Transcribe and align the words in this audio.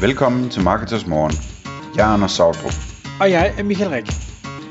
Velkommen 0.00 0.50
til 0.50 0.62
Marketers 0.62 1.06
Morgen. 1.06 1.32
Jeg 1.96 2.08
er 2.08 2.12
Anders 2.14 2.32
Sautrup. 2.32 2.76
Og 3.20 3.30
jeg 3.30 3.54
er 3.58 3.62
Michael 3.62 3.90
Rik. 3.90 4.06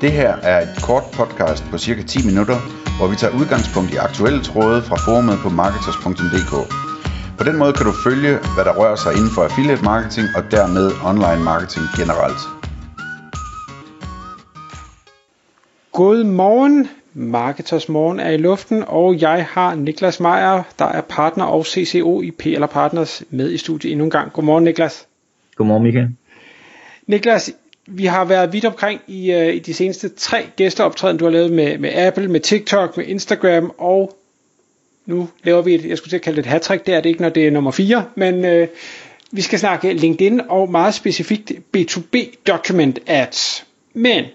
Det 0.02 0.12
her 0.12 0.32
er 0.52 0.62
et 0.62 0.74
kort 0.88 1.04
podcast 1.14 1.64
på 1.72 1.78
cirka 1.78 2.02
10 2.04 2.26
minutter, 2.30 2.58
hvor 2.98 3.08
vi 3.08 3.16
tager 3.16 3.34
udgangspunkt 3.40 3.90
i 3.94 3.98
aktuelle 4.08 4.42
tråde 4.44 4.82
fra 4.82 4.98
forumet 5.06 5.38
på 5.44 5.50
marketers.dk. 5.50 6.54
På 7.38 7.44
den 7.44 7.56
måde 7.62 7.74
kan 7.74 7.86
du 7.86 7.94
følge, 8.08 8.34
hvad 8.56 8.66
der 8.68 8.74
rører 8.80 8.96
sig 8.96 9.12
inden 9.18 9.32
for 9.36 9.42
affiliate 9.44 9.84
marketing 9.84 10.28
og 10.38 10.44
dermed 10.56 10.86
online 11.12 11.44
marketing 11.52 11.86
generelt. 12.00 12.42
God 15.92 16.24
morgen. 16.24 16.90
Marketers 17.14 17.90
Morgen 17.90 18.20
er 18.20 18.30
i 18.30 18.38
luften, 18.38 18.84
og 18.88 19.22
jeg 19.22 19.48
har 19.50 19.76
Niklas 19.76 20.20
Meier, 20.20 20.64
der 20.80 20.86
er 20.86 21.02
partner 21.02 21.46
og 21.46 21.66
CCO 21.66 22.22
i 22.22 22.32
PL 22.32 22.66
Partners 22.66 23.24
med 23.30 23.52
i 23.52 23.58
studiet 23.58 23.92
endnu 23.92 24.06
en 24.06 24.12
gang. 24.12 24.34
Godmorgen 24.34 24.64
Niklas. 24.64 25.08
Godmorgen 25.58 25.84
Michael. 25.84 26.10
Niklas, 27.08 27.52
vi 27.88 28.06
har 28.06 28.26
været 28.26 28.54
vidt 28.54 28.66
omkring 28.66 29.02
i, 29.08 29.36
uh, 29.36 29.56
i 29.56 29.60
de 29.60 29.74
seneste 29.74 30.10
tre 30.10 30.46
gæsteoptræden, 30.56 31.18
du 31.18 31.26
har 31.26 31.32
lavet 31.32 31.52
med, 31.52 31.78
med 31.78 31.94
Apple, 31.94 32.28
med 32.28 32.40
TikTok, 32.40 32.98
med 32.98 33.06
Instagram, 33.06 33.72
og 33.78 34.18
nu 35.06 35.30
laver 35.44 35.62
vi 35.62 35.76
et, 35.76 35.86
jeg 35.86 35.98
skulle 35.98 36.12
til 36.12 36.18
at 36.18 36.22
kalde 36.22 36.38
det 36.38 36.46
et 36.46 36.68
hat 36.70 36.86
det 36.86 36.94
er 36.94 37.02
det 37.02 37.10
ikke, 37.10 37.22
når 37.22 37.30
det 37.30 37.48
er 37.48 37.52
nummer 37.52 37.72
4, 37.72 38.06
men 38.16 38.62
uh, 38.62 38.68
vi 39.32 39.42
skal 39.42 39.60
snakke 39.60 39.94
LinkedIn 39.94 40.42
og 40.50 40.72
meget 40.72 40.94
specifikt 40.94 41.52
B2B 41.78 42.18
document 42.48 43.00
ads. 43.08 43.66
Men 43.94 44.26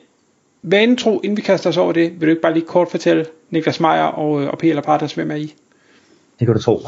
Vanen 0.62 0.96
tro, 0.96 1.20
inden 1.20 1.36
vi 1.36 1.42
kaster 1.42 1.70
os 1.70 1.76
over 1.76 1.92
det, 1.92 2.20
vil 2.20 2.20
du 2.20 2.30
ikke 2.30 2.42
bare 2.42 2.54
lige 2.54 2.66
kort 2.66 2.88
fortælle 2.90 3.26
Niklas 3.50 3.80
Meier 3.80 4.02
og, 4.02 4.42
øh, 4.42 4.48
og 4.48 4.58
PL 4.58 4.80
Partners, 4.80 5.14
hvem 5.14 5.30
er 5.30 5.34
I? 5.34 5.54
Det 6.38 6.46
kan 6.46 6.54
du 6.54 6.62
tro. 6.62 6.80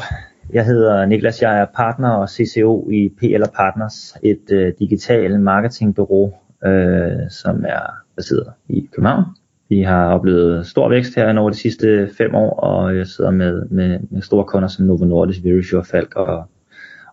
Jeg 0.53 0.65
hedder 0.65 1.05
Niklas, 1.05 1.41
jeg 1.41 1.59
er 1.59 1.65
partner 1.75 2.09
og 2.09 2.29
CCO 2.29 2.89
i 2.89 3.09
PL 3.17 3.43
Partners, 3.55 4.17
et 4.23 4.51
øh, 4.51 4.73
digital 4.79 5.39
marketingbureau, 5.39 6.33
øh, 6.65 7.29
som 7.29 7.65
er 7.67 7.81
baseret 8.15 8.51
i 8.69 8.89
København. 8.95 9.23
Vi 9.69 9.81
har 9.81 10.13
oplevet 10.13 10.67
stor 10.67 10.89
vækst 10.89 11.15
her 11.15 11.39
over 11.39 11.49
de 11.49 11.57
sidste 11.57 12.09
fem 12.17 12.35
år, 12.35 12.49
og 12.59 12.97
jeg 12.97 13.07
sidder 13.07 13.31
med, 13.31 13.65
med, 13.65 13.99
med 14.09 14.21
store 14.21 14.43
kunder 14.43 14.67
som 14.67 14.85
Novo 14.85 15.05
Nordisk, 15.05 15.43
Verisure, 15.43 15.85
Falk 15.85 16.15
og, 16.15 16.45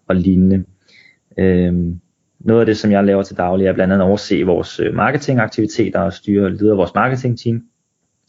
og 0.09 0.17
lignende. 0.17 0.65
Uh, 1.39 1.95
noget 2.41 2.61
af 2.61 2.67
det, 2.67 2.77
som 2.77 2.91
jeg 2.91 3.05
laver 3.05 3.23
til 3.23 3.37
daglig, 3.37 3.67
er 3.67 3.73
blandt 3.73 3.93
andet 3.93 4.05
at 4.05 4.09
overse 4.09 4.45
vores 4.45 4.81
øh, 4.81 4.95
marketingaktiviteter 4.95 6.01
og 6.01 6.12
styre 6.12 6.45
og 6.45 6.51
lede 6.51 6.77
vores 6.77 6.95
marketingteam. 6.95 7.62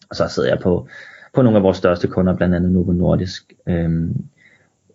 Og 0.10 0.16
så 0.16 0.28
sidder 0.28 0.50
jeg 0.50 0.60
på, 0.60 0.88
på 1.34 1.42
nogle 1.42 1.58
af 1.58 1.64
vores 1.64 1.78
største 1.78 2.08
kunder, 2.08 2.36
blandt 2.36 2.56
andet 2.56 2.72
Novo 2.72 2.92
Nordisk. 2.92 3.54
Øhm, 3.68 4.26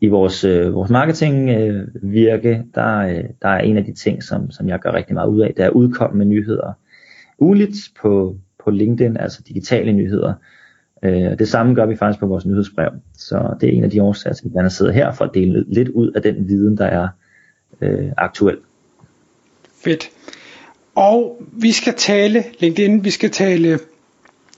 i 0.01 0.09
vores, 0.09 0.45
øh, 0.45 0.75
vores 0.75 0.91
marketingvirke, 0.91 2.49
øh, 2.49 2.65
der, 2.75 2.99
øh, 2.99 3.25
der 3.43 3.49
er 3.49 3.59
en 3.59 3.77
af 3.77 3.85
de 3.85 3.93
ting, 3.93 4.23
som, 4.23 4.51
som 4.51 4.69
jeg 4.69 4.79
gør 4.79 4.93
rigtig 4.93 5.15
meget 5.15 5.29
ud 5.29 5.41
af, 5.41 5.53
det 5.57 5.63
er 5.63 5.67
at 5.67 5.73
udkomme 5.73 6.19
med 6.19 6.27
nyheder 6.27 6.73
ugenligt 7.39 7.77
på, 8.01 8.37
på 8.65 8.71
LinkedIn, 8.71 9.17
altså 9.17 9.43
digitale 9.49 9.93
nyheder. 9.93 10.35
Øh, 11.03 11.39
det 11.39 11.49
samme 11.49 11.75
gør 11.75 11.87
vi 11.87 11.97
faktisk 11.97 12.21
på 12.21 12.27
vores 12.27 12.47
nyhedsbrev. 12.47 12.91
Så 13.15 13.57
det 13.61 13.69
er 13.69 13.73
en 13.73 13.85
af 13.85 13.91
de 13.91 14.03
årsager, 14.03 14.35
at 14.35 14.65
vi 14.65 14.71
sidder 14.71 14.93
her 14.93 15.13
for 15.13 15.25
at 15.25 15.31
dele 15.35 15.65
lidt 15.69 15.89
ud 15.89 16.11
af 16.11 16.23
den 16.23 16.49
viden, 16.49 16.77
der 16.77 16.87
er 16.87 17.09
øh, 17.81 18.13
aktuel. 18.17 18.57
Fedt. 19.85 20.11
Og 20.95 21.43
vi 21.53 21.73
skal 21.73 21.95
tale 21.95 22.45
LinkedIn, 22.61 23.05
vi 23.05 23.11
skal 23.11 23.31
tale 23.31 23.79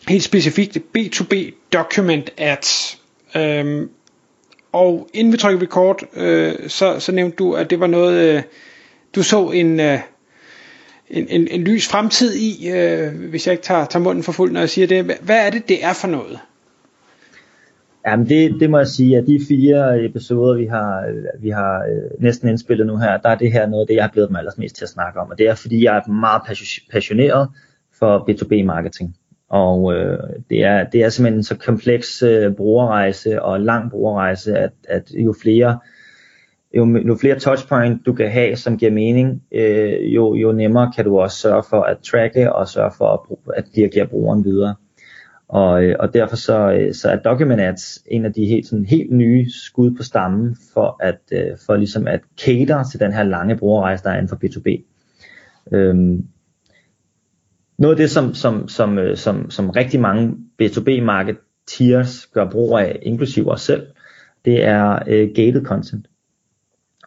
helt 0.09 0.23
specifikt 0.23 0.79
B2B 0.99 1.35
document 1.73 2.31
ads. 2.39 3.01
Øhm, 3.37 3.91
og 4.73 5.09
inden 5.15 5.33
vi 5.33 5.39
trykker 5.39 5.63
record, 5.63 6.03
øh, 6.17 6.69
så, 6.69 7.01
så 7.01 7.13
nævnte 7.13 7.37
du, 7.37 7.53
at 7.53 7.71
det 7.71 7.81
var 7.81 7.87
noget, 7.87 8.37
øh, 8.37 8.43
du 9.15 9.23
så 9.23 9.51
en, 9.51 9.81
øh, 9.81 9.99
en, 11.11 11.27
en, 11.29 11.49
en 11.51 11.65
lys 11.65 11.89
fremtid 11.89 12.35
i, 12.35 12.71
øh, 12.71 13.29
hvis 13.31 13.47
jeg 13.47 13.53
ikke 13.53 13.65
tager, 13.65 13.85
tager 13.85 14.03
munden 14.03 14.23
for 14.23 14.33
fuld, 14.33 14.53
når 14.53 14.61
jeg 14.61 14.69
siger 14.69 14.87
det. 14.87 15.19
Hvad 15.23 15.47
er 15.47 15.51
det, 15.51 15.69
det 15.69 15.85
er 15.85 15.93
for 15.93 16.09
noget? 16.09 16.39
Jamen 18.07 18.29
det, 18.29 18.61
det 18.61 18.71
må 18.71 18.79
jeg 18.79 18.87
sige, 18.87 19.19
at 19.19 19.27
de 19.27 19.41
fire 19.49 20.05
episoder, 20.05 20.57
vi 20.57 20.67
har, 20.67 21.05
vi 21.41 21.51
har 21.51 21.79
øh, 21.79 22.23
næsten 22.23 22.49
indspillet 22.49 22.87
nu 22.87 22.97
her, 22.97 23.17
der 23.17 23.29
er 23.29 23.35
det 23.35 23.53
her 23.53 23.67
noget 23.67 23.81
af 23.81 23.87
det, 23.87 23.95
jeg 23.95 24.05
har 24.05 24.11
blevet 24.13 24.31
mig 24.31 24.39
allermest 24.39 24.77
til 24.77 24.85
at 24.85 24.89
snakke 24.89 25.21
om. 25.21 25.31
Og 25.31 25.39
det 25.39 25.49
er 25.49 25.55
fordi, 25.55 25.85
jeg 25.85 25.97
er 25.97 26.11
meget 26.11 26.43
passioneret 26.93 27.49
for 27.99 28.19
B2B 28.31 28.65
marketing. 28.65 29.17
Og 29.51 29.95
øh, 29.95 30.19
det, 30.51 30.65
er, 30.65 30.85
det 30.85 31.05
er 31.05 31.09
simpelthen 31.09 31.39
en 31.39 31.45
så 31.45 31.57
kompleks 31.57 32.23
øh, 32.23 32.53
brugerrejse 32.53 33.43
og 33.43 33.61
lang 33.61 33.91
brugerrejse, 33.91 34.59
at, 34.59 34.73
at 34.89 35.11
jo 35.15 35.35
flere 35.43 35.79
jo, 36.77 36.99
jo 37.07 37.17
flere 37.21 37.39
touchpoint 37.39 38.07
du 38.07 38.13
kan 38.13 38.31
have, 38.31 38.57
som 38.57 38.79
giver 38.79 38.93
mening, 38.93 39.43
øh, 39.53 40.15
jo, 40.15 40.35
jo 40.35 40.53
nemmere 40.53 40.93
kan 40.97 41.05
du 41.05 41.21
også 41.21 41.37
sørge 41.37 41.63
for 41.71 41.83
at 41.83 41.99
tracke 41.99 42.53
og 42.53 42.69
sørge 42.69 42.91
for 42.99 43.07
at, 43.07 43.39
at 43.57 43.65
dirigere 43.75 44.07
brugeren 44.07 44.45
videre. 44.45 44.75
Og, 45.49 45.85
øh, 45.85 45.97
og 46.01 46.15
derfor 46.15 46.37
så, 46.37 46.73
øh, 46.73 46.95
så 46.95 47.11
er 47.11 47.17
Document 47.17 47.61
Ads 47.61 48.03
en 48.07 48.25
af 48.25 48.33
de 48.33 48.47
helt, 48.47 48.67
sådan, 48.67 48.85
helt 48.85 49.13
nye 49.13 49.51
skud 49.51 49.91
på 49.91 50.03
stammen 50.03 50.57
for 50.75 50.97
at, 51.01 51.21
øh, 51.33 51.57
for 51.67 51.77
ligesom 51.77 52.07
at 52.07 52.21
cater 52.41 52.85
til 52.85 53.01
den 53.01 53.13
her 53.13 53.23
lange 53.23 53.57
brugerrejse, 53.57 54.05
der 54.05 54.11
er 54.11 54.15
inden 54.15 54.29
for 54.29 54.37
B2B. 54.37 54.83
Øhm, 55.73 56.27
noget 57.81 57.95
af 57.95 57.97
det, 57.97 58.11
som, 58.11 58.35
som, 58.35 58.69
som, 58.69 58.99
øh, 58.99 59.17
som, 59.17 59.51
som 59.51 59.71
rigtig 59.71 60.01
mange 60.01 60.37
B2B 60.63 61.03
marketeers 61.03 62.27
gør 62.27 62.51
brug 62.51 62.79
af, 62.79 62.99
inklusiv 63.03 63.49
os 63.49 63.61
selv, 63.61 63.87
det 64.45 64.65
er 64.65 64.99
øh, 65.07 65.29
gated 65.35 65.65
content. 65.65 66.07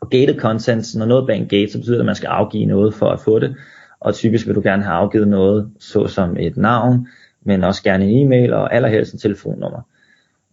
Og 0.01 0.09
gated 0.09 0.39
content, 0.39 0.95
når 0.95 1.05
noget 1.05 1.27
bag 1.27 1.37
en 1.37 1.47
gate, 1.47 1.71
så 1.71 1.77
betyder 1.77 1.95
det, 1.95 2.01
at 2.01 2.05
man 2.05 2.15
skal 2.15 2.27
afgive 2.27 2.65
noget 2.65 2.93
for 2.93 3.09
at 3.09 3.19
få 3.19 3.39
det. 3.39 3.55
Og 3.99 4.13
typisk 4.13 4.47
vil 4.47 4.55
du 4.55 4.61
gerne 4.61 4.83
have 4.83 4.95
afgivet 4.95 5.27
noget, 5.27 5.71
såsom 5.79 6.37
et 6.39 6.57
navn, 6.57 7.07
men 7.45 7.63
også 7.63 7.83
gerne 7.83 8.05
en 8.05 8.25
e-mail 8.25 8.53
og 8.53 8.75
allerhelst 8.75 9.13
en 9.13 9.19
telefonnummer. 9.19 9.81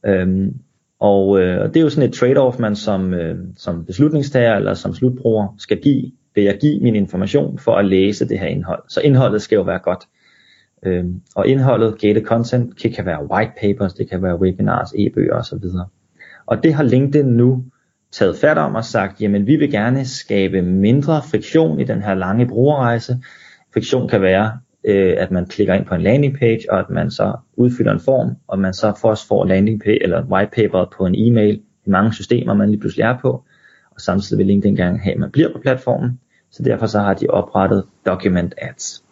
Øhm, 0.06 0.54
og 1.00 1.40
øh, 1.40 1.68
det 1.68 1.76
er 1.76 1.80
jo 1.80 1.90
sådan 1.90 2.08
et 2.08 2.14
trade-off, 2.22 2.58
man 2.58 2.76
som, 2.76 3.14
øh, 3.14 3.38
som 3.56 3.84
beslutningstager 3.84 4.56
eller 4.56 4.74
som 4.74 4.94
slutbruger 4.94 5.54
skal 5.58 5.80
give. 5.80 6.12
Vil 6.34 6.44
jeg 6.44 6.58
give 6.60 6.80
min 6.80 6.94
information 6.94 7.58
for 7.58 7.76
at 7.76 7.84
læse 7.84 8.28
det 8.28 8.38
her 8.38 8.46
indhold? 8.46 8.82
Så 8.88 9.00
indholdet 9.00 9.42
skal 9.42 9.56
jo 9.56 9.62
være 9.62 9.78
godt. 9.78 10.04
Øhm, 10.82 11.20
og 11.36 11.46
indholdet, 11.46 12.00
gated 12.00 12.24
content, 12.24 12.82
det 12.82 12.94
kan 12.94 13.06
være 13.06 13.30
white 13.30 13.52
papers, 13.60 13.94
det 13.94 14.10
kan 14.10 14.22
være 14.22 14.40
webinars, 14.40 14.92
e-bøger 14.96 15.34
osv. 15.34 15.64
Og 16.46 16.62
det 16.62 16.74
har 16.74 16.82
LinkedIn 16.82 17.26
nu 17.26 17.64
taget 18.12 18.36
fat 18.36 18.58
om 18.58 18.74
og 18.74 18.84
sagt, 18.84 19.20
jamen 19.20 19.46
vi 19.46 19.56
vil 19.56 19.70
gerne 19.70 20.04
skabe 20.04 20.62
mindre 20.62 21.22
friktion 21.30 21.80
i 21.80 21.84
den 21.84 22.02
her 22.02 22.14
lange 22.14 22.46
brugerrejse. 22.46 23.18
Friktion 23.74 24.08
kan 24.08 24.22
være, 24.22 24.58
øh, 24.84 25.14
at 25.18 25.30
man 25.30 25.46
klikker 25.46 25.74
ind 25.74 25.86
på 25.86 25.94
en 25.94 26.02
landing 26.02 26.38
page, 26.38 26.60
og 26.70 26.78
at 26.78 26.90
man 26.90 27.10
så 27.10 27.36
udfylder 27.56 27.92
en 27.92 28.00
form, 28.00 28.36
og 28.48 28.58
man 28.58 28.74
så 28.74 28.98
først 29.02 29.28
får 29.28 29.44
landing 29.44 29.82
page 29.82 30.02
eller 30.02 30.24
white 30.24 30.50
paper 30.56 30.94
på 30.96 31.06
en 31.06 31.14
e-mail 31.14 31.62
i 31.86 31.90
mange 31.90 32.12
systemer, 32.12 32.54
man 32.54 32.70
lige 32.70 32.80
pludselig 32.80 33.02
er 33.02 33.18
på, 33.22 33.44
og 34.00 34.04
samtidig 34.04 34.38
vil 34.38 34.46
LinkedIn 34.46 34.76
gerne 34.76 34.98
have, 34.98 35.12
at 35.12 35.20
man 35.20 35.30
bliver 35.30 35.52
på 35.52 35.58
platformen, 35.58 36.20
så 36.50 36.62
derfor 36.62 36.86
så 36.86 36.98
har 36.98 37.14
de 37.14 37.26
oprettet 37.26 37.84
document 38.06 38.54
ads. 38.58 39.04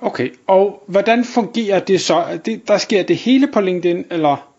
Okay, 0.00 0.28
og 0.46 0.82
hvordan 0.86 1.24
fungerer 1.24 1.80
det 1.80 2.00
så? 2.00 2.24
Det, 2.44 2.68
der 2.68 2.78
sker 2.78 3.02
det 3.02 3.16
hele 3.16 3.48
på 3.54 3.60
LinkedIn, 3.60 4.04
eller? 4.10 4.54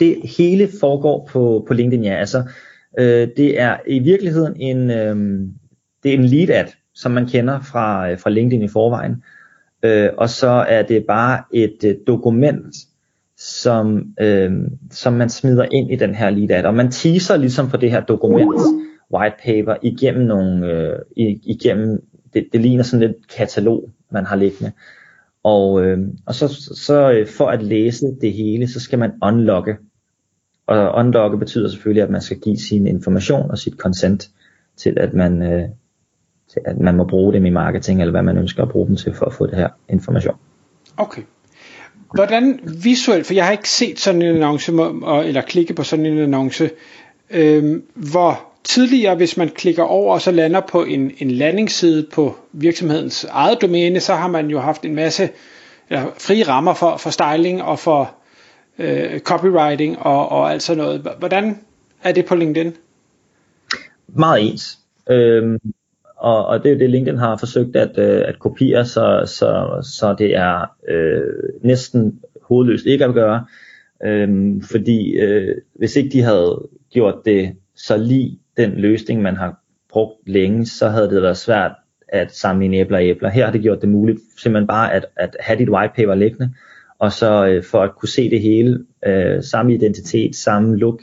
Det 0.00 0.16
hele 0.38 0.68
foregår 0.80 1.28
på, 1.32 1.64
på 1.68 1.74
LinkedIn, 1.74 2.04
ja. 2.04 2.14
Altså, 2.14 2.42
øh, 2.98 3.28
det 3.36 3.60
er 3.60 3.76
i 3.86 3.98
virkeligheden 3.98 4.56
en, 4.56 4.90
øh, 4.90 5.16
det 6.02 6.14
er 6.14 6.18
en 6.18 6.24
lead 6.24 6.50
ad, 6.50 6.66
som 6.94 7.12
man 7.12 7.26
kender 7.26 7.60
fra, 7.60 8.10
øh, 8.10 8.18
fra 8.18 8.30
LinkedIn 8.30 8.62
i 8.62 8.68
forvejen. 8.68 9.22
Øh, 9.82 10.08
og 10.16 10.30
så 10.30 10.48
er 10.48 10.82
det 10.82 11.06
bare 11.06 11.42
et 11.52 11.84
øh, 11.84 11.94
dokument, 12.06 12.74
som, 13.38 14.14
øh, 14.20 14.52
som 14.90 15.12
man 15.12 15.28
smider 15.28 15.66
ind 15.72 15.92
i 15.92 15.96
den 15.96 16.14
her 16.14 16.30
lead 16.30 16.50
ad. 16.50 16.64
Og 16.64 16.74
man 16.74 16.90
teaser 16.90 17.36
ligesom 17.36 17.68
på 17.68 17.76
det 17.76 17.90
her 17.90 18.00
dokument, 18.00 18.50
white 19.14 19.36
paper, 19.44 19.76
igennem 19.82 20.26
nogle, 20.26 20.66
øh, 20.66 20.98
igennem, 21.42 22.02
det, 22.34 22.48
det 22.52 22.60
ligner 22.60 22.82
sådan 22.82 23.06
lidt 23.06 23.28
katalog, 23.36 23.90
man 24.10 24.26
har 24.26 24.36
liggende. 24.36 24.72
Og, 25.42 25.84
øh, 25.84 25.98
og 26.26 26.34
så, 26.34 26.48
så 26.74 27.10
øh, 27.10 27.26
for 27.26 27.46
at 27.46 27.62
læse 27.62 28.06
det 28.20 28.32
hele, 28.32 28.68
så 28.68 28.80
skal 28.80 28.98
man 28.98 29.12
unlocke. 29.22 29.76
Og 30.66 30.94
unlocke 30.94 31.38
betyder 31.38 31.68
selvfølgelig, 31.68 32.02
at 32.02 32.10
man 32.10 32.20
skal 32.20 32.38
give 32.38 32.56
sin 32.56 32.86
information 32.86 33.50
og 33.50 33.58
sit 33.58 33.74
consent 33.74 34.30
til, 34.76 34.98
at 34.98 35.14
man, 35.14 35.42
øh, 35.42 35.68
til 36.48 36.60
at 36.64 36.78
man 36.78 36.96
må 36.96 37.04
bruge 37.04 37.32
dem 37.32 37.46
i 37.46 37.50
marketing, 37.50 38.00
eller 38.00 38.12
hvad 38.12 38.22
man 38.22 38.38
ønsker 38.38 38.62
at 38.62 38.68
bruge 38.68 38.86
dem 38.86 38.96
til 38.96 39.14
for 39.14 39.26
at 39.26 39.32
få 39.32 39.46
det 39.46 39.54
her 39.54 39.68
information. 39.88 40.36
Okay. 40.96 41.22
Hvordan 42.14 42.60
visuelt, 42.82 43.26
for 43.26 43.34
jeg 43.34 43.44
har 43.44 43.52
ikke 43.52 43.70
set 43.70 44.00
sådan 44.00 44.22
en 44.22 44.36
annonce, 44.36 44.72
eller 45.24 45.40
klikke 45.40 45.74
på 45.74 45.82
sådan 45.82 46.06
en 46.06 46.18
annonce, 46.18 46.70
øh, 47.30 47.82
hvor 47.94 48.48
tidligere, 48.64 49.14
hvis 49.14 49.36
man 49.36 49.48
klikker 49.48 49.82
over 49.82 50.14
og 50.14 50.20
så 50.20 50.30
lander 50.30 50.60
på 50.60 50.84
en, 50.84 51.12
en 51.18 51.30
landingsside 51.30 52.06
på 52.12 52.36
virksomhedens 52.52 53.24
eget 53.24 53.62
domæne, 53.62 54.00
så 54.00 54.14
har 54.14 54.28
man 54.28 54.50
jo 54.50 54.60
haft 54.60 54.84
en 54.84 54.94
masse 54.94 55.28
eller 55.90 56.06
frie 56.18 56.42
rammer 56.42 56.74
for, 56.74 56.96
for 56.96 57.10
styling 57.10 57.62
og 57.62 57.78
for 57.78 58.14
øh, 58.78 59.20
copywriting 59.20 59.98
og, 59.98 60.28
og 60.28 60.52
alt 60.52 60.62
sådan 60.62 60.84
noget. 60.84 61.08
Hvordan 61.18 61.58
er 62.02 62.12
det 62.12 62.26
på 62.26 62.34
LinkedIn? 62.34 62.76
Meget 64.08 64.50
ens. 64.50 64.78
Øhm, 65.10 65.58
og, 66.18 66.46
og 66.46 66.64
det 66.64 66.72
er 66.72 66.78
det, 66.78 66.90
LinkedIn 66.90 67.18
har 67.18 67.36
forsøgt 67.36 67.76
at, 67.76 67.98
øh, 67.98 68.22
at 68.26 68.38
kopiere, 68.38 68.84
så, 68.84 69.22
så, 69.26 69.80
så 69.98 70.14
det 70.18 70.36
er 70.36 70.66
øh, 70.88 71.60
næsten 71.62 72.20
hovedløst 72.42 72.86
ikke 72.86 73.04
at 73.04 73.14
gøre. 73.14 73.46
Øhm, 74.04 74.62
fordi 74.62 75.12
øh, 75.12 75.56
hvis 75.74 75.96
ikke 75.96 76.10
de 76.10 76.22
havde 76.22 76.68
gjort 76.90 77.14
det 77.24 77.56
så 77.74 77.96
lige 77.96 78.38
den 78.56 78.70
løsning, 78.70 79.22
man 79.22 79.36
har 79.36 79.60
brugt 79.88 80.28
længe, 80.28 80.66
så 80.66 80.88
havde 80.88 81.10
det 81.10 81.22
været 81.22 81.36
svært 81.36 81.72
at 82.08 82.34
sammenligne 82.34 82.76
æbler 82.76 82.98
og 82.98 83.04
æbler. 83.04 83.30
Her 83.30 83.44
har 83.44 83.52
det 83.52 83.62
gjort 83.62 83.80
det 83.80 83.88
muligt 83.88 84.18
simpelthen 84.38 84.66
bare 84.66 84.92
at, 84.92 85.06
at 85.16 85.36
have 85.40 85.58
dit 85.58 85.70
white 85.70 85.92
paper 85.96 86.14
liggende, 86.14 86.54
og 86.98 87.12
så 87.12 87.46
øh, 87.46 87.64
for 87.64 87.82
at 87.82 87.96
kunne 87.96 88.08
se 88.08 88.30
det 88.30 88.40
hele, 88.40 88.84
øh, 89.06 89.42
samme 89.42 89.74
identitet, 89.74 90.36
samme 90.36 90.76
look, 90.76 91.00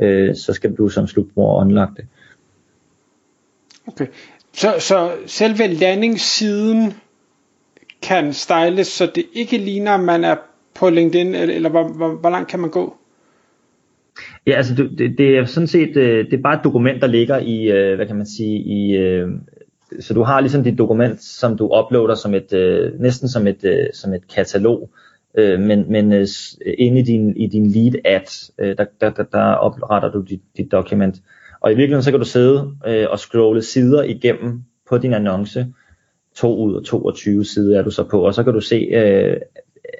øh, 0.00 0.34
så 0.34 0.52
skal 0.52 0.74
du 0.74 0.88
som 0.88 1.06
slutbruger 1.06 1.60
unlock 1.60 1.96
det. 1.96 2.06
Okay, 3.86 4.06
så, 4.54 4.74
så 4.78 5.12
selve 5.26 5.66
landingssiden 5.66 6.92
kan 8.02 8.32
styles, 8.32 8.86
så 8.86 9.10
det 9.14 9.24
ikke 9.32 9.58
ligner, 9.58 9.92
at 9.92 10.00
man 10.00 10.24
er 10.24 10.36
på 10.74 10.90
LinkedIn, 10.90 11.34
eller, 11.34 11.54
eller 11.54 11.68
hvor, 11.68 11.88
hvor, 11.88 12.08
hvor 12.20 12.30
langt 12.30 12.50
kan 12.50 12.60
man 12.60 12.70
gå? 12.70 12.96
Ja, 14.46 14.52
altså 14.52 14.74
det, 14.74 15.14
det 15.18 15.38
er 15.38 15.44
sådan 15.44 15.66
set, 15.66 15.96
øh, 15.96 16.24
det 16.24 16.34
er 16.34 16.42
bare 16.42 16.54
et 16.54 16.64
dokument, 16.64 17.02
der 17.02 17.08
ligger 17.08 17.38
i, 17.38 17.70
øh, 17.70 17.96
hvad 17.96 18.06
kan 18.06 18.16
man 18.16 18.26
sige, 18.26 18.58
i, 18.58 18.96
øh, 18.96 19.28
så 20.00 20.14
du 20.14 20.22
har 20.22 20.40
ligesom 20.40 20.64
dit 20.64 20.78
dokument, 20.78 21.22
som 21.22 21.56
du 21.56 21.64
uploader 21.64 22.14
som 22.14 22.34
et, 22.34 22.52
næsten 23.00 23.28
som 23.28 23.46
et, 23.46 23.90
som 23.92 24.14
et 24.14 24.28
katalog, 24.34 24.90
men, 25.36 25.92
men 25.92 26.12
inde 26.78 27.00
i 27.00 27.02
din, 27.02 27.36
i 27.36 27.46
din 27.46 27.66
lead 27.66 27.94
ad, 28.04 28.52
der, 28.76 28.84
der, 29.00 29.10
der, 29.10 29.22
der 29.22 29.54
opretter 29.54 30.10
du 30.10 30.20
dit, 30.20 30.40
dit 30.56 30.72
dokument. 30.72 31.16
Og 31.64 31.72
i 31.72 31.74
virkeligheden 31.74 32.02
så 32.02 32.10
kan 32.10 32.20
du 32.20 32.26
sidde 32.26 32.76
øh, 32.86 33.06
og 33.10 33.18
scrolle 33.18 33.62
sider 33.62 34.02
igennem 34.02 34.62
på 34.88 34.98
din 34.98 35.12
annonce, 35.14 35.66
to 36.34 36.56
ud 36.56 36.76
af 36.76 36.82
22 36.82 37.44
sider 37.44 37.78
er 37.78 37.82
du 37.82 37.90
så 37.90 38.04
på, 38.04 38.26
og 38.26 38.34
så 38.34 38.44
kan 38.44 38.52
du 38.52 38.60
se 38.60 38.76
øh, 38.76 39.36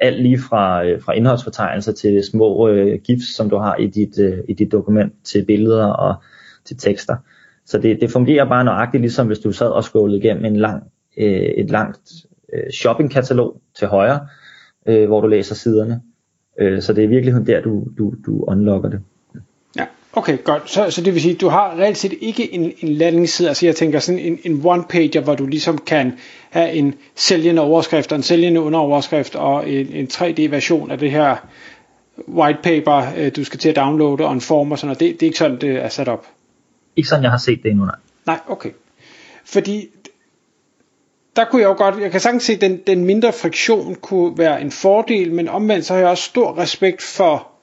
alt 0.01 0.23
lige 0.23 0.39
fra, 0.39 0.85
øh, 0.85 1.03
fra 1.03 1.13
indholdsfortegnelser 1.13 1.93
til 1.93 2.23
små 2.25 2.69
øh, 2.69 3.01
gifs, 3.05 3.37
som 3.37 3.51
du 3.51 3.57
har 3.57 3.77
i 3.77 3.87
dit, 3.87 4.19
øh, 4.19 4.39
i 4.49 4.53
dit 4.53 4.73
dokument, 4.73 5.13
til 5.25 5.45
billeder 5.45 5.87
og 5.87 6.15
til 6.65 6.77
tekster. 6.77 7.17
Så 7.67 7.79
det, 7.79 8.01
det 8.01 8.11
fungerer 8.11 8.49
bare 8.49 8.65
nøjagtigt, 8.65 9.01
ligesom 9.01 9.27
hvis 9.27 9.39
du 9.39 9.53
sad 9.53 9.69
og 9.69 9.85
scrollede 9.85 10.19
igennem 10.19 10.45
en 10.45 10.57
lang, 10.57 10.83
øh, 11.17 11.27
et 11.33 11.71
langt 11.71 12.13
øh, 12.55 12.71
shoppingkatalog 12.73 13.61
til 13.79 13.89
højre, 13.89 14.29
øh, 14.87 15.07
hvor 15.07 15.21
du 15.21 15.27
læser 15.27 15.55
siderne. 15.55 16.03
Øh, 16.59 16.83
så 16.83 16.93
det 16.93 17.05
er 17.05 17.09
i 17.09 17.11
virkeligheden 17.11 17.47
der, 17.47 17.61
du, 17.61 17.87
du, 17.99 18.15
du 18.27 18.45
unlocker 18.49 18.89
det. 18.89 19.01
Okay, 20.17 20.45
godt. 20.45 20.71
Så, 20.71 20.91
så 20.91 21.01
det 21.03 21.15
vil 21.15 21.23
sige, 21.23 21.35
at 21.35 21.41
du 21.41 21.49
har 21.49 21.79
reelt 21.79 21.99
set 21.99 22.15
ikke 22.21 22.55
en, 22.55 22.73
en 22.81 22.89
landingsside, 22.89 23.49
altså 23.49 23.67
jeg 23.67 23.77
tænker 23.77 23.99
sådan 23.99 24.19
en, 24.19 24.39
en 24.45 24.63
one-pager, 24.67 25.21
hvor 25.21 25.35
du 25.35 25.47
ligesom 25.47 25.79
kan 25.79 26.19
have 26.51 26.73
en 26.73 26.95
sælgende 27.15 27.63
overskrift 27.63 28.13
og 28.13 28.17
en 28.17 28.23
sælgende 28.23 28.61
underoverskrift 28.61 29.35
og 29.35 29.71
en, 29.71 29.87
en 29.93 30.09
3D-version 30.13 30.91
af 30.91 30.99
det 30.99 31.11
her 31.11 31.37
white 32.29 32.59
paper, 32.63 33.13
øh, 33.17 33.33
du 33.37 33.45
skal 33.45 33.59
til 33.61 33.69
at 33.69 33.77
downloade 33.77 34.25
og 34.25 34.33
en 34.33 34.41
form 34.41 34.73
og 34.73 34.79
sådan 34.79 34.87
noget. 34.87 35.01
Det, 35.01 35.21
det 35.21 35.27
er 35.27 35.29
ikke 35.29 35.39
sådan, 35.39 35.61
det 35.61 35.71
er 35.71 35.89
sat 35.89 36.09
op? 36.09 36.27
Ikke 36.97 37.09
sådan, 37.09 37.23
jeg 37.23 37.31
har 37.31 37.39
set 37.39 37.63
det 37.63 37.71
endnu, 37.71 37.85
nej. 37.85 37.97
Nej, 38.27 38.39
okay. 38.49 38.71
Fordi 39.45 39.89
der 41.37 41.45
kunne 41.45 41.63
jeg 41.63 41.69
jo 41.69 41.75
godt, 41.75 42.01
jeg 42.01 42.11
kan 42.11 42.21
sagtens 42.21 42.43
se, 42.43 42.53
at 42.53 42.61
den, 42.61 42.81
den 42.87 43.05
mindre 43.05 43.33
friktion 43.33 43.95
kunne 43.95 44.39
være 44.39 44.61
en 44.61 44.71
fordel, 44.71 45.33
men 45.33 45.49
omvendt 45.49 45.87
så 45.87 45.93
har 45.93 46.01
jeg 46.01 46.09
også 46.09 46.25
stor 46.25 46.59
respekt 46.59 47.03
for 47.03 47.54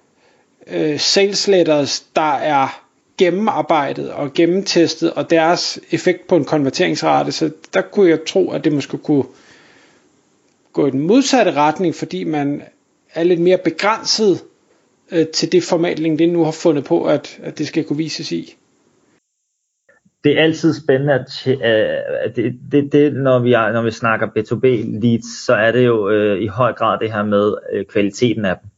øh, 0.67 0.99
sales 0.99 1.47
letters, 1.47 1.99
der 2.15 2.33
er 2.35 2.81
gennemarbejdet 3.17 4.11
og 4.11 4.33
gennemtestet, 4.33 5.13
og 5.13 5.29
deres 5.29 5.79
effekt 5.91 6.27
på 6.27 6.35
en 6.35 6.45
konverteringsrate, 6.45 7.31
så 7.31 7.51
der 7.73 7.81
kunne 7.81 8.09
jeg 8.09 8.19
tro, 8.27 8.51
at 8.51 8.63
det 8.63 8.73
måske 8.73 8.97
kunne 8.97 9.23
gå 10.73 10.87
i 10.87 10.91
den 10.91 10.99
modsatte 10.99 11.51
retning, 11.51 11.95
fordi 11.95 12.23
man 12.23 12.63
er 13.13 13.23
lidt 13.23 13.41
mere 13.41 13.57
begrænset 13.57 14.43
øh, 15.11 15.27
til 15.27 15.51
det 15.51 15.63
format, 15.63 15.99
LinkedIn 15.99 16.33
nu 16.33 16.43
har 16.43 16.51
fundet 16.51 16.83
på, 16.85 17.05
at, 17.05 17.39
at 17.43 17.57
det 17.57 17.67
skal 17.67 17.83
kunne 17.83 17.97
vises 17.97 18.31
i. 18.31 18.55
Det 20.23 20.37
er 20.37 20.43
altid 20.43 20.73
spændende, 20.73 21.13
at, 21.13 21.47
øh, 21.47 22.35
det, 22.35 22.59
det, 22.71 22.93
det, 22.93 23.13
når, 23.13 23.39
vi 23.39 23.53
er, 23.53 23.71
når 23.71 23.81
vi 23.81 23.91
snakker 23.91 24.27
B2B 24.27 24.67
leads, 25.01 25.45
så 25.45 25.53
er 25.53 25.71
det 25.71 25.85
jo 25.85 26.09
øh, 26.09 26.41
i 26.41 26.47
høj 26.47 26.73
grad 26.73 26.99
det 26.99 27.11
her 27.11 27.23
med 27.23 27.55
øh, 27.73 27.85
kvaliteten 27.85 28.45
af 28.45 28.55
dem. 28.61 28.69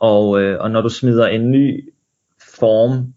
Og, 0.00 0.42
øh, 0.42 0.60
og 0.60 0.70
når 0.70 0.80
du 0.80 0.88
smider 0.88 1.26
en 1.26 1.50
ny 1.50 1.92
form 2.58 3.14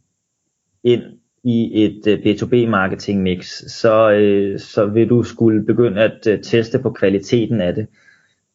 ind 0.83 1.03
i 1.43 1.83
et 1.85 2.07
øh, 2.07 2.19
B2B 2.19 2.69
marketing 2.69 3.21
mix, 3.21 3.45
så, 3.67 4.11
øh, 4.11 4.59
så 4.59 4.85
vil 4.85 5.09
du 5.09 5.23
skulle 5.23 5.65
begynde 5.65 6.01
at 6.01 6.27
øh, 6.27 6.41
teste 6.43 6.79
på 6.79 6.89
kvaliteten 6.89 7.61
af 7.61 7.75
det. 7.75 7.87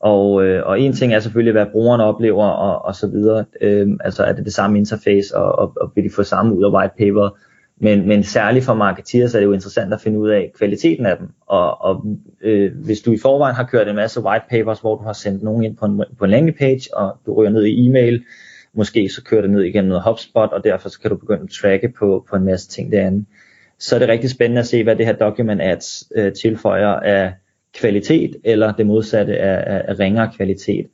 Og, 0.01 0.45
øh, 0.45 0.67
og 0.67 0.81
en 0.81 0.93
ting 0.93 1.15
er 1.15 1.21
selvfølgelig, 1.21 1.53
hvad 1.53 1.67
brugeren 1.73 2.01
oplever 2.01 2.45
og, 2.45 2.85
og 2.85 2.95
så 2.95 3.07
videre. 3.07 3.45
Øh, 3.61 3.89
altså 4.01 4.23
er 4.23 4.33
det 4.33 4.45
det 4.45 4.55
samme 4.55 4.79
interface, 4.79 5.37
og, 5.37 5.59
og, 5.59 5.73
og 5.81 5.93
vil 5.95 6.05
de 6.05 6.11
få 6.11 6.23
samme 6.23 6.55
ud 6.57 6.65
af 6.65 6.73
white 6.73 6.95
paper. 6.99 7.39
Men, 7.81 8.09
men 8.09 8.23
særligt 8.23 8.65
for 8.65 8.75
marketeers 8.75 9.35
er 9.35 9.39
det 9.39 9.47
jo 9.47 9.53
interessant 9.53 9.95
at 9.95 10.01
finde 10.01 10.19
ud 10.19 10.29
af 10.29 10.53
kvaliteten 10.59 11.07
af 11.07 11.17
dem. 11.17 11.29
Og, 11.47 11.83
og 11.83 12.07
øh, 12.41 12.73
hvis 12.85 13.01
du 13.01 13.13
i 13.13 13.19
forvejen 13.19 13.57
har 13.57 13.65
kørt 13.65 13.89
en 13.89 13.97
masse 13.97 14.21
white 14.21 14.45
papers, 14.51 14.81
hvor 14.81 14.97
du 14.97 15.03
har 15.03 15.13
sendt 15.13 15.43
nogen 15.43 15.65
ind 15.65 15.77
på 15.77 15.85
en, 15.87 16.05
på 16.19 16.25
en 16.25 16.31
landing 16.31 16.59
page, 16.59 16.97
og 16.97 17.17
du 17.27 17.35
ryger 17.35 17.51
ned 17.51 17.65
i 17.65 17.87
e-mail, 17.87 18.25
måske 18.75 19.09
så 19.09 19.25
kører 19.25 19.43
det 19.43 19.51
ned 19.51 19.63
igennem 19.63 19.89
noget 19.89 20.05
HubSpot, 20.05 20.53
og 20.53 20.65
derfor 20.65 20.89
så 20.89 21.01
kan 21.01 21.11
du 21.11 21.17
begynde 21.17 21.43
at 21.43 21.51
tracke 21.51 21.93
på, 21.99 22.27
på 22.31 22.37
en 22.37 22.45
masse 22.45 22.69
ting 22.69 22.93
derinde. 22.93 23.25
Så 23.79 23.95
er 23.95 23.99
det 23.99 24.09
rigtig 24.09 24.31
spændende 24.31 24.61
at 24.61 24.67
se, 24.67 24.85
hvad 24.85 24.97
det 24.97 25.07
her 25.07 25.13
document 25.13 25.63
ads 25.63 26.05
øh, 26.17 26.33
tilføjer 26.33 26.89
af 26.89 27.33
kvalitet, 27.75 28.37
eller 28.45 28.73
det 28.73 28.87
modsatte 28.87 29.39
af, 29.39 29.75
af, 29.75 29.85
af 29.89 29.99
ringere 29.99 30.31
kvalitet. 30.37 30.87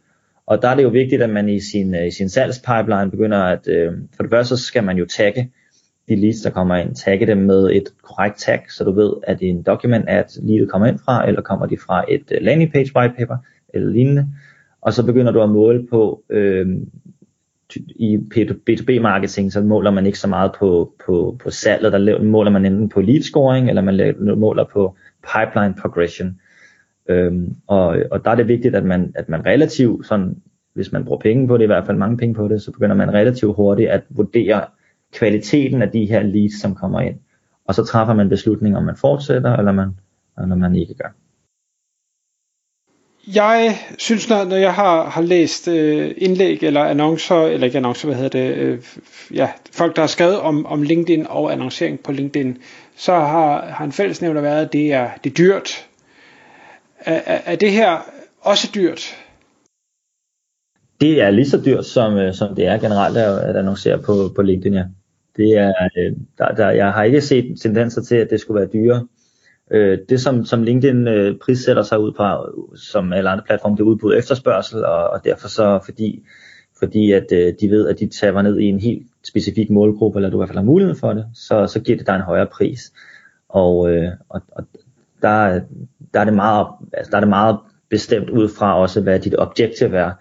Og 0.46 0.62
der 0.62 0.68
er 0.68 0.74
det 0.74 0.82
jo 0.82 0.88
vigtigt, 0.88 1.22
at 1.22 1.30
man 1.30 1.48
i 1.48 1.60
sin, 1.60 1.94
øh, 1.94 2.06
i 2.06 2.10
sin 2.10 2.28
salgspipeline 2.28 3.10
begynder 3.10 3.38
at, 3.38 3.68
øh, 3.68 3.92
for 4.16 4.22
det 4.22 4.30
første 4.30 4.56
så 4.56 4.64
skal 4.64 4.84
man 4.84 4.96
jo 4.96 5.06
tagge 5.06 5.50
de 6.08 6.16
leads, 6.16 6.40
der 6.40 6.50
kommer 6.50 6.76
ind, 6.76 6.94
tagge 6.94 7.26
dem 7.26 7.38
med 7.38 7.70
et 7.72 7.88
korrekt 8.02 8.38
tag, 8.38 8.60
så 8.68 8.84
du 8.84 8.92
ved, 8.92 9.12
at 9.22 9.40
det 9.40 9.46
er 9.46 9.50
en 9.50 9.62
document, 9.62 10.08
at 10.08 10.38
leadet 10.42 10.70
kommer 10.70 10.88
ind 10.88 10.98
fra, 11.04 11.28
eller 11.28 11.42
kommer 11.42 11.66
de 11.66 11.78
fra 11.86 12.04
et 12.08 12.32
øh, 12.32 12.42
landing 12.42 12.72
page 12.72 12.90
white 12.96 13.14
paper, 13.18 13.36
eller 13.74 13.90
lignende. 13.90 14.28
Og 14.80 14.92
så 14.92 15.06
begynder 15.06 15.32
du 15.32 15.42
at 15.42 15.50
måle 15.50 15.86
på, 15.90 16.22
øh, 16.30 16.66
i 17.96 18.16
B2B 18.34 19.00
marketing, 19.00 19.52
så 19.52 19.60
måler 19.60 19.90
man 19.90 20.06
ikke 20.06 20.18
så 20.18 20.28
meget 20.28 20.52
på, 20.58 20.94
på, 21.06 21.36
på 21.42 21.50
salget, 21.50 21.92
der 21.92 22.22
måler 22.22 22.50
man 22.50 22.66
enten 22.66 22.88
på 22.88 23.00
lead 23.00 23.22
scoring, 23.22 23.68
eller 23.68 23.82
man 23.82 24.14
måler 24.38 24.64
på 24.72 24.96
pipeline 25.32 25.74
progression. 25.82 26.40
Øhm, 27.08 27.56
og, 27.66 27.96
og 28.10 28.24
der 28.24 28.30
er 28.30 28.34
det 28.34 28.48
vigtigt, 28.48 28.74
at 28.74 28.84
man, 28.84 29.12
at 29.14 29.28
man 29.28 29.46
relativt, 29.46 30.06
sådan, 30.06 30.36
hvis 30.74 30.92
man 30.92 31.04
bruger 31.04 31.20
penge 31.20 31.48
på 31.48 31.56
det, 31.56 31.64
i 31.64 31.66
hvert 31.66 31.86
fald 31.86 31.96
mange 31.96 32.16
penge 32.16 32.34
på 32.34 32.48
det, 32.48 32.62
så 32.62 32.72
begynder 32.72 32.96
man 32.96 33.14
relativt 33.14 33.56
hurtigt 33.56 33.90
at 33.90 34.02
vurdere 34.10 34.64
kvaliteten 35.14 35.82
af 35.82 35.90
de 35.90 36.06
her 36.06 36.22
leads, 36.22 36.60
som 36.60 36.74
kommer 36.74 37.00
ind. 37.00 37.16
Og 37.68 37.74
så 37.74 37.84
træffer 37.84 38.14
man 38.14 38.28
beslutning, 38.28 38.76
om 38.76 38.82
man 38.82 38.96
fortsætter, 38.96 39.56
eller 39.56 39.72
man, 39.72 39.88
eller 40.38 40.56
man 40.56 40.76
ikke 40.76 40.94
gør. 40.94 41.08
Jeg 43.34 43.78
synes, 43.98 44.28
når, 44.28 44.44
når 44.44 44.56
jeg 44.56 44.74
har, 44.74 45.04
har 45.10 45.22
læst 45.22 45.68
øh, 45.68 46.14
indlæg 46.16 46.62
eller 46.62 46.84
annoncer, 46.84 47.36
eller 47.36 47.66
ikke 47.66 47.78
annoncer, 47.78 48.08
hvad 48.08 48.16
hedder 48.16 48.38
det, 48.38 48.54
øh, 48.56 48.82
ja, 49.34 49.48
folk 49.72 49.96
der 49.96 50.02
har 50.02 50.06
skrevet 50.06 50.40
om, 50.40 50.66
om 50.66 50.82
LinkedIn 50.82 51.26
og 51.28 51.52
annoncering 51.52 52.02
på 52.02 52.12
LinkedIn, 52.12 52.58
så 52.96 53.12
har, 53.12 53.64
har 53.66 53.84
en 53.84 53.92
fællesnævner 53.92 54.40
været, 54.40 54.66
at 54.66 54.72
det 54.72 54.92
er, 54.92 55.10
det 55.24 55.30
er 55.30 55.34
dyrt. 55.34 55.86
Er, 57.00 57.20
er, 57.26 57.40
er 57.44 57.56
det 57.56 57.72
her 57.72 57.98
også 58.40 58.70
dyrt? 58.74 59.16
Det 61.00 61.22
er 61.22 61.30
lige 61.30 61.48
så 61.48 61.62
dyrt, 61.66 61.86
som, 61.86 62.16
øh, 62.16 62.34
som 62.34 62.54
det 62.54 62.66
er 62.66 62.78
generelt 62.78 63.16
at 63.16 63.56
annoncere 63.56 63.98
på, 63.98 64.32
på 64.36 64.42
LinkedIn, 64.42 64.74
ja. 64.74 64.84
Det 65.36 65.56
er, 65.58 65.72
øh, 65.96 66.12
der, 66.38 66.54
der, 66.54 66.70
jeg 66.70 66.92
har 66.92 67.02
ikke 67.02 67.20
set 67.20 67.60
tendenser 67.60 68.02
til, 68.02 68.16
at 68.16 68.30
det 68.30 68.40
skulle 68.40 68.60
være 68.60 68.70
dyrere. 68.72 69.06
Øh, 69.70 69.98
det 70.08 70.20
som, 70.20 70.44
som 70.44 70.62
LinkedIn 70.62 71.08
øh, 71.08 71.38
prissætter 71.38 71.82
sig 71.82 72.00
ud 72.00 72.12
på, 72.12 72.24
som 72.76 73.12
alle 73.12 73.30
andre 73.30 73.44
platforme, 73.46 73.76
det 73.76 73.80
er 73.80 73.84
udbud 73.84 74.16
efterspørgsel, 74.16 74.84
og, 74.84 75.10
og 75.10 75.24
derfor 75.24 75.48
så, 75.48 75.80
fordi, 75.84 76.24
fordi 76.78 77.12
at 77.12 77.32
øh, 77.32 77.54
de 77.60 77.70
ved, 77.70 77.88
at 77.88 78.00
de 78.00 78.06
tager 78.06 78.42
ned 78.42 78.58
i 78.58 78.64
en 78.64 78.80
helt 78.80 79.06
specifik 79.28 79.70
målgruppe, 79.70 80.18
eller 80.18 80.30
du 80.30 80.36
i 80.36 80.38
hvert 80.38 80.48
fald 80.48 80.58
har 80.58 80.64
mulighed 80.64 80.94
for 80.94 81.12
det, 81.12 81.26
så, 81.34 81.66
så 81.66 81.80
giver 81.80 81.98
det 81.98 82.06
dig 82.06 82.14
en 82.14 82.20
højere 82.20 82.46
pris. 82.46 82.92
Og, 83.48 83.90
øh, 83.90 84.08
og, 84.28 84.42
og 84.52 84.64
der, 85.22 85.60
der, 86.14 86.20
er 86.20 86.24
det 86.24 86.34
meget, 86.34 86.66
altså, 86.92 87.10
der 87.10 87.16
er 87.16 87.20
det 87.20 87.28
meget 87.28 87.58
bestemt 87.90 88.30
ud 88.30 88.48
fra 88.48 88.80
også, 88.80 89.00
hvad 89.00 89.20
dit 89.20 89.34
objektiv 89.38 89.94
er. 89.94 90.12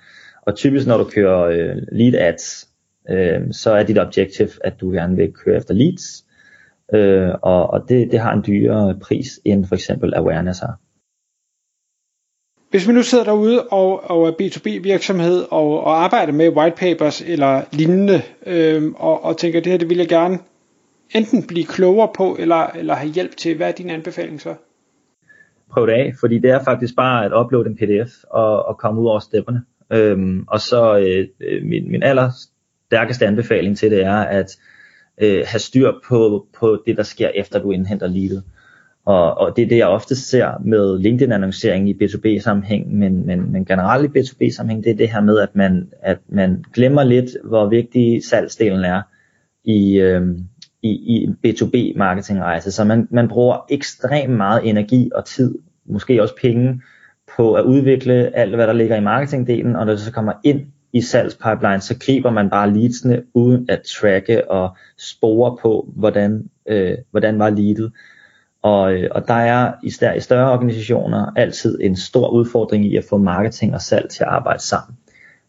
Og 0.42 0.56
typisk 0.56 0.88
når 0.88 0.98
du 0.98 1.04
kører 1.04 1.44
øh, 1.44 1.76
lead 1.92 2.14
ads, 2.14 2.70
øh, 3.10 3.42
så 3.52 3.72
er 3.72 3.84
dit 3.84 4.00
objektiv, 4.00 4.48
at 4.64 4.74
du 4.82 4.92
gerne 4.92 5.16
vil 5.16 5.34
køre 5.34 5.58
efter 5.58 5.74
leads, 5.74 6.26
øh, 6.94 7.30
og, 7.42 7.70
og 7.70 7.90
det, 7.90 8.12
det 8.12 8.20
har 8.20 8.34
en 8.34 8.44
dyrere 8.48 9.00
pris 9.00 9.40
end 9.46 9.66
for 9.66 9.76
eksempel 9.76 10.14
awareness 10.16 10.60
har. 10.60 10.80
Hvis 12.70 12.88
man 12.88 12.96
nu 12.96 13.04
sidder 13.04 13.24
derude 13.24 13.68
og, 13.68 14.10
og 14.10 14.28
er 14.28 14.32
B2B 14.32 14.84
virksomhed 14.84 15.46
og, 15.52 15.84
og 15.84 16.04
arbejder 16.04 16.34
med 16.34 16.50
white 16.50 16.78
papers 16.78 17.22
eller 17.22 17.62
lignende, 17.72 18.22
øh, 18.46 18.92
og, 18.96 19.24
og 19.24 19.38
tænker, 19.38 19.62
det 19.62 19.72
her 19.72 19.80
det 19.80 19.90
vil 19.90 19.98
jeg 19.98 20.08
gerne 20.08 20.40
enten 21.16 21.48
blive 21.48 21.66
klogere 21.66 22.10
på, 22.16 22.36
eller, 22.40 22.68
eller 22.68 22.94
have 22.94 23.12
hjælp 23.12 23.38
til, 23.38 23.58
hvad 23.58 23.68
er 23.68 23.72
din 23.72 23.90
anbefaling 23.90 24.42
så? 24.42 24.56
Prøv 25.72 25.88
det 25.88 25.94
af, 25.94 26.14
fordi 26.20 26.40
det 26.40 26.52
er 26.52 26.64
faktisk 26.64 26.96
bare 26.96 27.26
at 27.26 27.32
uploade 27.34 27.70
en 27.70 27.78
pdf 27.78 28.14
og, 28.30 28.66
og 28.66 28.78
komme 28.78 29.02
ud 29.02 29.08
over 29.08 29.20
stepperne. 29.20 29.62
Øhm, 29.92 30.44
og 30.48 30.60
så 30.60 30.98
øh, 30.98 31.64
min, 31.64 31.92
min 31.92 32.04
aller 32.04 32.30
stærkeste 32.94 33.26
anbefaling 33.26 33.78
til 33.78 33.92
det 33.92 34.04
er 34.04 34.16
at 34.16 34.58
øh, 35.22 35.44
have 35.48 35.60
styr 35.60 35.92
på, 36.08 36.48
på 36.60 36.84
det, 36.86 36.98
der 36.98 37.04
sker 37.04 37.30
efter 37.36 37.60
du 37.60 37.72
indhenter 37.72 38.08
leadet. 38.08 38.44
Og, 39.06 39.38
og 39.38 39.56
det 39.56 39.64
er 39.64 39.68
det, 39.68 39.78
jeg 39.78 39.88
ofte 39.88 40.16
ser 40.16 40.62
med 40.66 41.00
LinkedIn-annoncering 41.00 41.90
i 41.90 41.94
B2B-sammenhæng, 41.94 42.96
men, 42.96 43.26
men, 43.26 43.52
men 43.52 43.66
generelt 43.66 44.06
i 44.06 44.20
B2B-sammenhæng, 44.20 44.84
det 44.84 44.92
er 44.92 44.96
det 44.96 45.10
her 45.10 45.22
med, 45.22 45.40
at 45.40 45.56
man, 45.56 45.90
at 46.02 46.18
man 46.30 46.64
glemmer 46.74 47.04
lidt, 47.04 47.30
hvor 47.44 47.70
vigtig 47.70 48.26
salgsdelen 48.26 48.86
er 48.86 49.02
i, 49.64 49.98
øh, 49.98 50.22
i, 50.84 50.90
i 50.90 51.24
en 51.24 51.38
B2B-marketingrejse. 51.48 52.72
Så 52.72 52.84
man, 52.84 53.08
man 53.12 53.28
bruger 53.28 53.66
ekstremt 53.70 54.34
meget 54.34 54.70
energi 54.70 55.12
og 55.16 55.26
tid, 55.26 55.56
måske 55.86 56.22
også 56.22 56.36
penge, 56.42 56.82
på 57.38 57.54
at 57.54 57.64
udvikle 57.64 58.36
alt, 58.36 58.56
hvad 58.56 58.68
der 58.68 58.74
ligger 58.74 58.96
i 58.96 59.02
marketingdelen, 59.02 59.76
og 59.76 59.86
når 59.86 59.94
det 59.94 60.02
så 60.02 60.12
kommer 60.12 60.34
ind 60.44 60.62
i 60.94 61.02
salgspipeline, 61.02 61.82
så 61.82 61.96
griber 62.00 62.32
man 62.32 62.50
bare 62.50 62.74
leadsene 62.74 63.24
uden 63.34 63.66
at 63.70 63.82
tracke 63.82 64.52
og 64.52 64.78
spore 64.98 65.58
på, 65.62 65.94
hvordan, 65.96 66.50
øh, 66.68 66.98
hvordan 67.12 67.40
var 67.40 67.50
leadet. 67.50 67.92
Og, 68.62 68.94
øh, 68.94 69.10
og 69.12 69.28
der 69.28 69.34
er 69.34 69.74
især 69.84 70.14
i 70.14 70.20
større 70.20 70.52
organisationer 70.52 71.32
altid 71.36 71.80
en 71.82 71.96
stor 71.96 72.30
udfordring 72.30 72.86
i 72.86 72.98
at 72.98 73.04
få 73.10 73.18
marketing 73.18 73.74
og 73.74 73.82
salg 73.82 74.10
til 74.10 74.24
at 74.24 74.30
arbejde 74.30 74.64
sammen. 74.64 74.98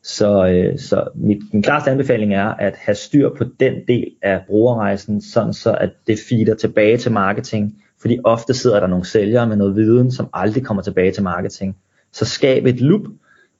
Så, 0.02 0.46
øh, 0.46 0.78
så 0.78 1.08
mit, 1.14 1.38
min 1.52 1.62
klareste 1.62 1.90
anbefaling 1.90 2.34
er 2.34 2.48
at 2.48 2.74
have 2.76 2.94
styr 2.94 3.30
på 3.38 3.44
den 3.60 3.74
del 3.88 4.10
af 4.22 4.40
brugerrejsen, 4.46 5.20
sådan 5.20 5.52
så 5.52 5.76
at 5.80 5.90
det 6.06 6.18
feeder 6.28 6.54
tilbage 6.54 6.98
til 6.98 7.12
marketing, 7.12 7.82
fordi 8.00 8.18
ofte 8.24 8.54
sidder 8.54 8.80
der 8.80 8.86
nogle 8.86 9.06
sælgere 9.06 9.46
med 9.46 9.56
noget 9.56 9.76
viden, 9.76 10.12
som 10.12 10.28
aldrig 10.32 10.64
kommer 10.64 10.82
tilbage 10.82 11.12
til 11.12 11.22
marketing. 11.22 11.76
Så 12.12 12.24
skab 12.24 12.66
et 12.66 12.80
loop, 12.80 13.02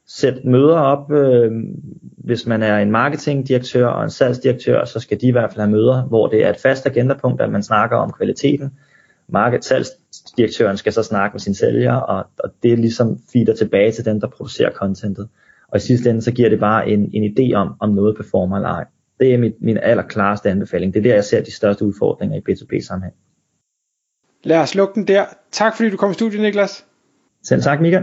sæt 0.07 0.45
møder 0.45 0.79
op, 0.79 1.13
øh, 1.13 1.53
hvis 2.19 2.47
man 2.47 2.63
er 2.63 2.79
en 2.79 2.91
marketingdirektør 2.91 3.87
og 3.87 4.05
en 4.05 4.11
salgsdirektør, 4.11 4.85
så 4.85 5.01
skal 5.01 5.21
de 5.21 5.27
i 5.27 5.31
hvert 5.31 5.51
fald 5.51 5.61
have 5.61 5.71
møder, 5.71 6.03
hvor 6.03 6.27
det 6.27 6.45
er 6.45 6.51
et 6.51 6.61
fast 6.61 6.87
agendapunkt, 6.87 7.41
at 7.41 7.51
man 7.51 7.63
snakker 7.63 7.97
om 7.97 8.13
kvaliteten. 8.13 8.79
Market, 9.29 9.65
salgsdirektøren 9.65 10.77
skal 10.77 10.93
så 10.93 11.03
snakke 11.03 11.35
med 11.35 11.41
sine 11.41 11.55
sælgere, 11.55 12.07
og, 12.07 12.27
og 12.39 12.51
det 12.63 12.79
ligesom 12.79 13.19
feeder 13.33 13.55
tilbage 13.55 13.93
til 13.93 14.05
dem, 14.05 14.21
der 14.21 14.29
producerer 14.29 14.71
contentet. 14.71 15.29
Og 15.69 15.77
i 15.77 15.81
sidste 15.81 16.11
ende, 16.11 16.23
så 16.23 16.33
giver 16.33 16.49
det 16.49 16.61
bare 16.61 16.89
en, 16.89 17.11
en 17.13 17.35
idé 17.39 17.55
om, 17.55 17.75
om 17.81 17.91
noget 17.91 18.17
performer 18.17 18.57
eller 18.57 18.69
ej. 18.69 18.85
Det 19.21 19.35
er 19.35 19.39
mit, 19.39 19.53
min 19.61 19.79
allerklareste 19.83 20.51
anbefaling. 20.51 20.95
Det 20.95 21.01
er 21.01 21.03
der, 21.03 21.15
jeg 21.15 21.25
ser 21.25 21.43
de 21.43 21.53
største 21.53 21.85
udfordringer 21.85 22.37
i 22.37 22.41
B2B-sammenhæng. 22.51 23.15
Lad 24.45 24.59
os 24.59 24.75
lukke 24.75 24.95
den 24.95 25.09
der. 25.09 25.25
Tak 25.53 25.77
fordi 25.77 25.91
du 25.91 25.97
kom 25.97 26.11
i 26.11 26.15
studiet, 26.15 26.43
Niklas. 26.43 26.87
Selv 27.43 27.63
tak, 27.63 27.81
Mika. 27.81 28.03